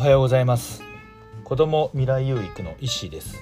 [0.00, 0.82] おはようございます。
[1.44, 3.36] 子供未来有育の石井です。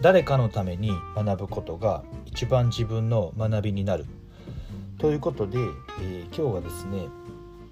[0.00, 4.06] 誰かのために学ぶことが一番自分の学びになる。
[4.98, 7.08] ということで、えー、今日はですね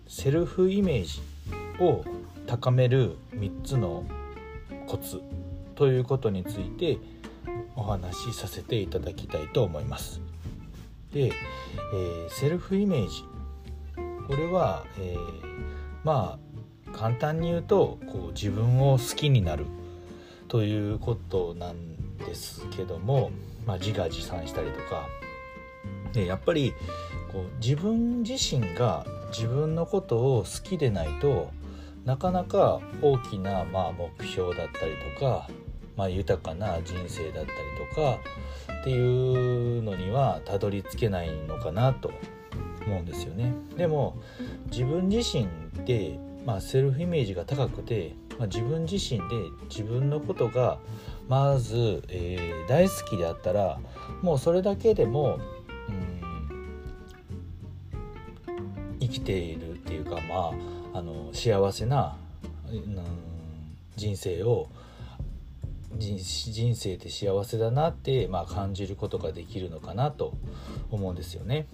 [0.08, 1.22] セルフイメージ
[1.80, 2.04] を
[2.48, 4.02] 高める3つの
[4.88, 5.22] コツ
[5.76, 6.98] ということについて
[7.76, 10.20] お話しさせていただきたいと思います。
[11.12, 13.22] で、えー、セルフイメージ。
[14.26, 15.44] これは、えー、
[16.02, 16.43] まあ
[16.96, 19.66] 簡単に言うとこう自分を好きになる
[20.48, 23.30] ということなんですけども、
[23.66, 25.06] まあ、自画自賛したりとか
[26.12, 26.72] でやっぱり
[27.32, 31.50] こう自分自身が自分のことを好きでないと
[32.04, 35.48] なかなか大きなまあ目標だったりとか、
[35.96, 37.56] まあ、豊かな人生だったり
[37.90, 38.18] とか
[38.80, 42.12] っていうのにはたどり着けないのかなと
[42.86, 43.54] 思うんですよね。
[43.76, 44.16] でも
[44.70, 45.48] 自分自身
[45.86, 49.36] で、まあ、セルフイメージが高くて、まあ、自分自身で
[49.68, 50.78] 自分のことが
[51.28, 53.78] まず、えー、大好きであったら
[54.22, 55.38] もうそれだけでも、
[58.48, 60.52] うん、生きているっていうかま
[60.94, 62.16] ああの幸せな、
[62.70, 62.98] うん、
[63.96, 64.68] 人生を
[65.96, 70.34] 人生って幸せだなって、まあ、感じることができるのかなと
[70.90, 71.66] 思うんですよね。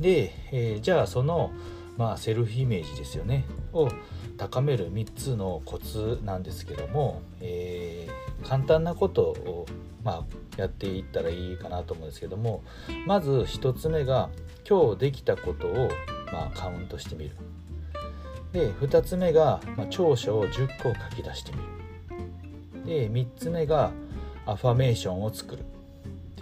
[0.00, 1.52] で、えー、じゃあその、
[1.96, 3.88] まあ、セルフイメージですよねを
[4.36, 9.66] 高める3つのコツなんですけども、えー、簡単なことを、
[10.02, 10.24] まあ、
[10.56, 12.62] やっていったらいいかなと思うんですけども
[13.06, 14.30] まず1つ目が
[14.68, 15.90] 今日できたことを、
[16.32, 17.36] まあ、カウントしてみる。
[18.52, 21.64] で2つ目が、まあ、長所を10個書き出してみる。
[22.84, 23.92] で3つ目が
[24.46, 25.64] アファメーションを作る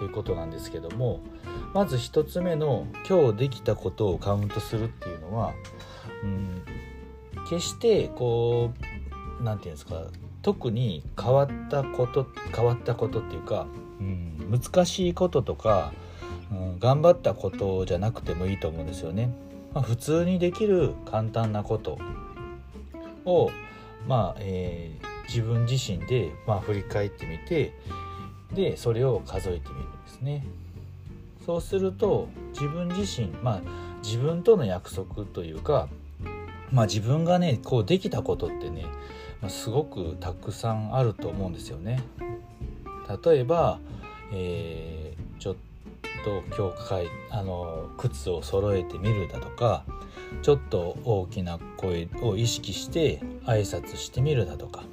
[0.00, 1.20] ということなんですけども
[1.74, 5.52] まず1つ目の今日できたことをカウントするっていうのは、
[6.24, 6.62] うん、
[7.50, 8.72] 決してこ
[9.40, 10.06] う何て言うんですか
[10.41, 12.26] 特に変わったこと
[12.56, 13.66] 変わったことっていうか、
[14.00, 15.92] うん、難しいこととか、
[16.50, 19.30] うん、頑張ったことじゃなくてもいいと思うんですよね。
[19.75, 21.98] まあ、普通にできる簡単なこと
[23.26, 23.50] を
[24.08, 27.72] まあ、えー自分自身で、まあ、振り返ってみて
[28.55, 30.44] でそれを数えてみるんですね。
[31.47, 33.61] そうすると自分自身、まあ、
[34.03, 35.88] 自分との約束というか、
[36.71, 38.84] まあ、自分がねこうできたことってね、
[39.41, 42.03] まあ、すごくたくさんあると思うんですよね。
[43.25, 43.78] 例えば、
[44.33, 45.56] えー、ちょっ
[46.25, 49.84] と今日かいあの靴を揃えてみるだとか
[50.43, 54.84] ちょっと大きな声を意識して挨拶してみるだとか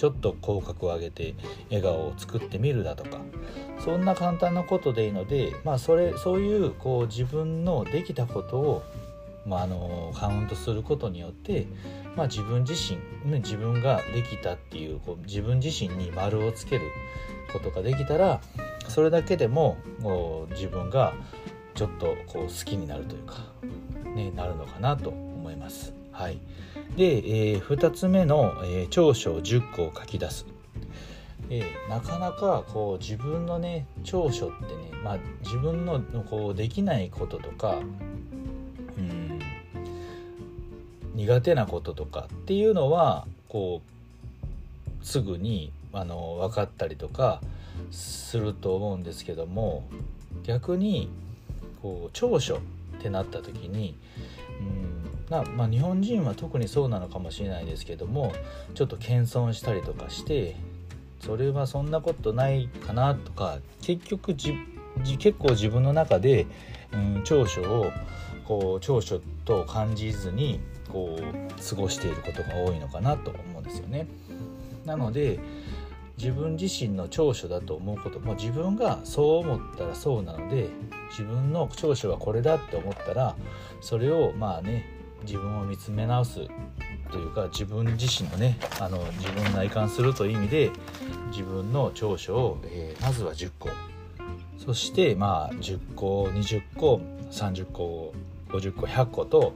[0.00, 1.34] ちょっと口角を上げて
[1.68, 3.18] 笑顔を作ってみるだとか
[3.84, 8.82] そんな簡単なことでいいので、まあ、それそういうこう自分のできたことを、
[9.44, 11.66] まあ、あのカウントすることによって、
[12.16, 12.96] まあ、自分自身、
[13.30, 16.86] ね、自分ができたっていうこう自分自身に丸をつける
[17.52, 18.40] ことができたら
[18.88, 21.12] それだけでももう自分が
[21.74, 23.34] ちょっとこう好きになるというか、
[24.14, 25.99] ね、なるのかなと思います。
[26.20, 26.38] はい、
[26.98, 30.44] で、えー、2つ目の、えー、長所10個を書き出す。
[31.48, 37.78] えー、なかなかこう自分のね長所ってね、まあ、自分のこうできないこととか
[38.98, 39.40] うん
[41.14, 47.40] 苦手なこととかっていうのはこうすぐにあの分かったりとか
[47.90, 49.84] すると思うんですけども
[50.44, 51.08] 逆に
[51.80, 52.60] こう長所
[52.98, 53.96] ってなった時に
[54.60, 54.89] うん
[55.30, 58.32] な、まあ、日本人は特にそうなのかもしれないですけども
[58.74, 60.56] ちょっと謙遜したりとかして
[61.20, 64.54] それはそんなことないかなとか結局じ
[65.18, 66.46] 結構自分の中で、
[66.92, 67.90] うん、長所を
[68.44, 71.22] こう長所と感じずにこう
[71.62, 74.08] 過ごしていることが多いのかなと思うんですよね。
[74.84, 75.38] なので
[76.18, 80.68] 自分自身の長所だと思うことも自分がそう思ったらそうなので
[81.10, 83.36] 自分の長所はこれだって思ったら
[83.80, 86.48] それをまあね自分を見つめ直す
[87.10, 90.70] というか自分自身のねあの自分内観するという意味で
[91.30, 93.68] 自分の長所を、えー、まずは10個
[94.58, 97.00] そしてまあ10個20個
[97.30, 98.12] 30個
[98.48, 99.52] 50個100個と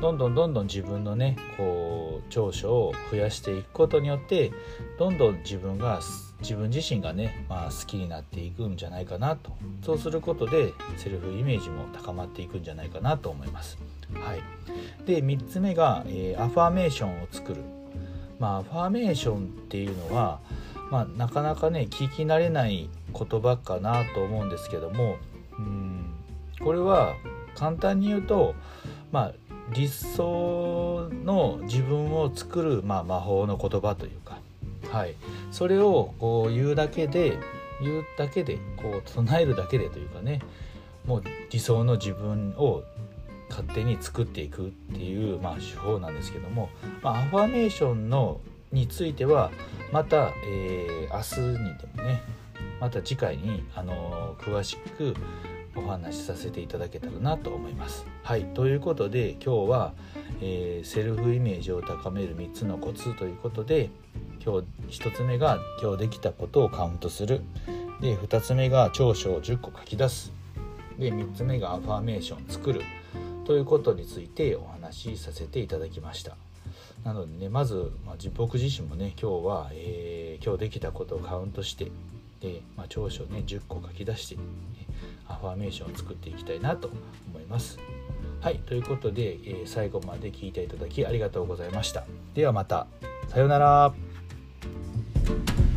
[0.00, 4.52] どんどんどんどん自分のねこう長所を増やしていくことによって
[4.98, 6.00] どんどん自分が
[6.42, 9.52] 自分自身がね、まあ、好きになっていくんじゃないかなと
[9.84, 13.78] そうすることでセルフイメージも高まっていくんじゃないかなと思います。
[14.14, 14.42] はい、
[15.06, 17.62] で3つ目が、えー、アファーメーションを作る。
[18.38, 20.40] まあ、アファーメーションっていうのは、
[20.90, 25.16] まあ、なかなかね聞き慣れない言葉かなと思うんですけども
[25.58, 26.12] うん
[26.60, 27.14] これは
[27.54, 28.54] 簡単に言うと、
[29.10, 29.32] まあ、
[29.72, 34.38] 理想の自分を作る、まあ、魔法の言葉というか、
[34.90, 35.14] はい、
[35.50, 37.38] それをこう言うだけで
[37.80, 40.40] 言うだけでこう唱えるだけでというかね
[41.06, 42.82] もう理想の自分を
[43.50, 46.70] 勝手に作っていくっていう、まあ、手法なんですけども、
[47.02, 48.40] まあ、アファメーションの
[48.70, 49.50] については
[49.92, 52.22] また、えー、明日にでもね
[52.80, 55.14] また次回に、あのー、詳しく
[55.76, 58.06] お話しさせていただけたらなと思います。
[58.22, 59.94] はいということで今日は、
[60.40, 63.90] えー、セルフイメージを高める3つのコツということで
[64.44, 67.42] 今日1つ目が今日できたことをカウントする。
[68.00, 70.32] で2つ目が長所を10個書き出す。
[70.98, 72.82] で3つ目がアファーメーション作る。
[73.44, 76.36] ということについてお話しさせていただきました。
[77.04, 81.90] なのでねまず、まあ、僕自身もね今日は、えー、今日できたことをカウントして
[82.40, 84.42] で、まあ、長所ね10個書き出して、ね、
[85.28, 86.90] アファーメーションを作っていきたいなと
[87.28, 87.78] 思います。
[88.40, 92.04] はいということで、えー、最後まで聞いていただきありがとうございました。
[92.34, 92.88] ではまた。
[93.28, 94.11] さようなら。
[95.24, 95.71] Bye.